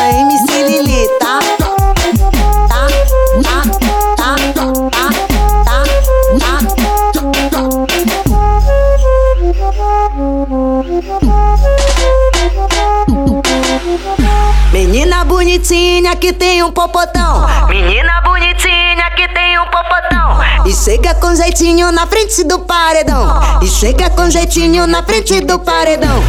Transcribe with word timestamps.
é 0.00 0.20
MC 0.20 0.62
Lili, 0.62 1.08
tá? 1.18 1.38
Tá, 1.58 2.86
tá, 3.42 3.62
tá, 4.16 4.36
tá, 4.54 4.66
tá, 4.90 5.04
tá. 5.64 5.84
Menina 14.72 15.24
bonitinha 15.24 16.16
que 16.16 16.32
tem 16.32 16.62
um 16.62 16.72
popotão. 16.72 17.46
Menina 17.68 18.20
bonitinha 18.22 19.10
que 19.16 19.28
tem 19.28 19.58
um 19.58 19.64
popotão. 19.66 20.38
E 20.66 20.72
chega 20.74 21.14
com 21.14 21.34
jeitinho 21.34 21.92
na 21.92 22.06
frente 22.06 22.44
do 22.44 22.58
paredão. 22.60 23.60
E 23.62 23.68
chega 23.68 24.10
com 24.10 24.28
jeitinho 24.30 24.86
na 24.86 25.02
frente 25.02 25.40
do 25.40 25.58
paredão. 25.58 26.22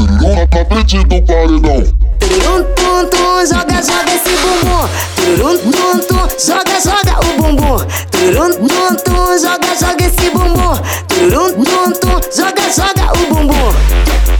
Tururuna 0.00 0.48
na 0.50 0.64
frente 0.64 1.04
do 1.04 1.22
paredão. 1.22 1.84
Tum, 2.20 3.06
tum, 3.10 3.46
joga, 3.46 3.82
joga 3.82 4.14
esse 4.14 4.32
bumbum. 4.40 4.88
Turum, 5.16 5.58
tum, 5.58 5.98
tum, 6.08 6.28
joga, 6.38 6.80
joga 6.80 7.20
o 7.20 7.42
bumbum. 7.42 7.78
Turum, 8.10 8.50
tum, 8.66 8.94
tum, 9.04 9.38
joga, 9.38 9.76
joga 9.78 10.04
esse 10.06 10.30
bumbum. 10.30 10.74
Turum, 11.06 11.52
tum, 11.64 11.92
tum, 11.92 12.20
joga, 12.34 12.62
joga 12.72 13.12
o 13.12 13.34
bumbum. 13.34 13.74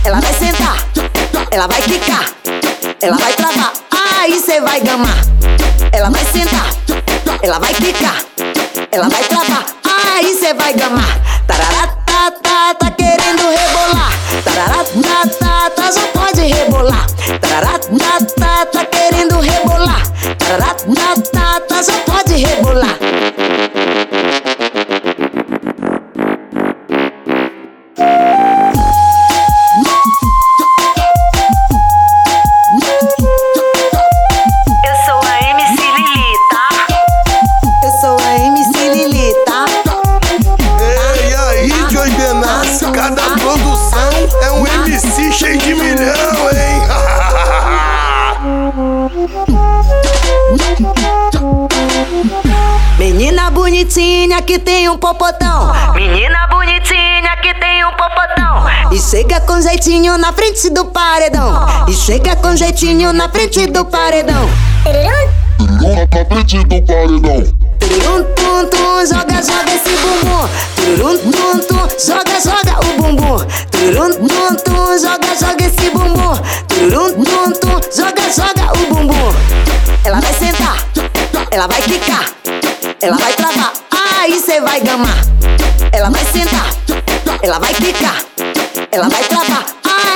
Ela 0.05 0.21
vai 0.21 0.33
sentar, 0.33 0.79
ela 1.51 1.67
vai 1.67 1.83
quicar, 1.83 2.25
ela 3.03 3.17
vai 3.19 3.33
travar, 3.35 3.73
aí 4.19 4.41
cê 4.41 4.61
vai 4.63 4.81
gamar. 4.81 5.19
Ela 5.93 6.09
vai 6.09 6.25
sentar, 6.25 6.71
ela 7.43 7.59
vai 7.59 7.75
quicar, 7.75 8.17
ela 8.91 9.09
vai 9.11 9.25
travar, 9.25 9.67
aí 10.17 10.35
cê 10.35 10.55
vai 10.55 10.73
gamar. 10.73 11.21
Tarará, 11.47 11.80
tá, 16.41 16.47
já 16.47 16.49
pode 16.49 16.53
rebolar. 16.53 17.07
Tarará, 17.41 17.79
tá, 17.79 18.19
tá, 18.39 18.67
tá 18.67 18.85
querendo 18.87 19.41
rebolar. 19.41 20.03
Tarará, 20.39 20.75
tá, 20.75 21.15
tá, 21.33 21.61
tá, 21.61 21.83
já 21.83 21.99
pode 22.07 22.35
rebolar. 22.37 22.99
Eu 34.87 34.97
sou 35.07 35.21
a 35.27 35.51
MC 35.51 35.91
bonitinha 54.41 54.43
que 54.43 54.59
tem 54.59 54.89
um 54.89 54.99
popotão. 54.99 55.73
Menina 55.95 56.47
bonitinha 56.49 57.37
que 57.43 57.55
tem 57.55 57.85
um 57.85 57.93
popotão. 57.93 58.93
E 58.93 58.99
chega 58.99 59.41
com 59.41 59.61
jeitinho 59.61 60.17
na 60.19 60.33
frente 60.33 60.71
do 60.71 60.85
paredão. 60.87 61.67
E 61.89 61.93
chega 61.93 62.37
com 62.37 62.57
jeitinho 62.57 63.13
na 63.13 63.29
frente 63.29 63.67
do 63.67 63.85
paredão. 63.85 64.49
Tururuna 65.59 66.09
na 66.13 66.25
frente 66.25 66.65
do 66.65 66.83
paredão. 66.83 67.61
Turum, 67.81 68.23
tum, 68.35 68.67
tum, 68.69 69.07
joga, 69.07 69.43
joga 69.43 69.75
esse 69.75 69.91
bumbum. 69.97 70.49
Turum, 70.77 71.19
tum, 71.19 71.59
tum, 71.61 71.89
joga, 71.99 72.41
joga 72.41 72.79
o 72.81 73.03
bumbum. 73.03 73.39
Turum, 73.71 74.13
tum, 74.15 74.55
tum, 74.65 74.99
joga, 74.99 75.35
joga 75.39 75.65
esse 75.65 75.91
bumbum. 75.91 76.37
Turum, 76.69 77.25
tum, 77.25 77.53
tum, 77.53 77.81
joga, 77.95 78.23
joga 78.33 78.73
o 78.73 78.95
bumbum. 78.95 79.35
Ela 80.05 80.21
vai 80.21 80.33
sentar, 80.33 80.77
ela 81.51 81.67
vai 81.67 81.83
quicar, 81.83 82.25
ela 83.03 83.17
vai 83.17 83.33
travar, 83.35 83.73
cê 84.41 84.61
vai 84.61 84.81
gamar. 84.81 85.17
Ela 85.93 86.09
vai 86.09 86.25
sentar, 86.25 86.71
ela 87.43 87.59
vai 87.59 87.75
quicar, 87.75 88.17
ela 88.91 89.09
vai 89.09 89.23
travar, 89.25 89.67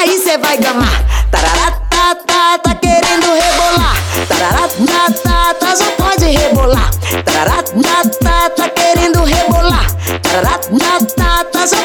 aí 0.01 0.19
cê 0.19 0.39
vai 0.39 0.57
gamar. 0.57 1.05
Tarará, 1.31 1.71
tá, 1.91 2.15
tá, 2.27 2.59
tá 2.59 2.75
querendo 2.75 3.27
rebolar. 3.33 3.97
Tarará, 4.29 4.69
tá, 4.69 5.13
tá, 5.23 5.55
tá, 5.55 5.75
já 5.75 5.91
pode 5.93 6.25
rebolar. 6.25 6.91
Tarará, 7.25 7.63
tá, 7.63 8.03
tá, 8.23 8.51
tá 8.51 8.69
querendo 8.71 9.25
rebolar. 9.25 9.87
Tarará, 10.23 10.59
tá, 10.59 11.05
tá, 11.17 11.45
tá, 11.45 11.67
já 11.67 11.85